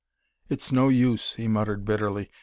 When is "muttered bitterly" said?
1.47-2.31